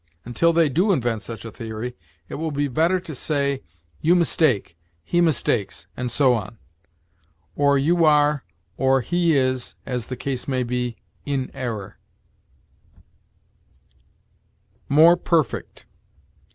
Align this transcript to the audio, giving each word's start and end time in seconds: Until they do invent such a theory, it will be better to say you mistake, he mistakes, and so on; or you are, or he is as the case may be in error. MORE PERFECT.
Until 0.25 0.51
they 0.51 0.67
do 0.67 0.91
invent 0.91 1.21
such 1.21 1.45
a 1.45 1.51
theory, 1.51 1.95
it 2.27 2.33
will 2.33 2.49
be 2.49 2.67
better 2.67 2.99
to 2.99 3.13
say 3.13 3.61
you 3.99 4.15
mistake, 4.15 4.75
he 5.03 5.21
mistakes, 5.21 5.85
and 5.95 6.09
so 6.09 6.33
on; 6.33 6.57
or 7.55 7.77
you 7.77 8.03
are, 8.03 8.43
or 8.77 9.01
he 9.01 9.37
is 9.37 9.75
as 9.85 10.07
the 10.07 10.17
case 10.17 10.47
may 10.47 10.63
be 10.63 10.97
in 11.23 11.51
error. 11.53 11.99
MORE 14.89 15.17
PERFECT. 15.17 15.85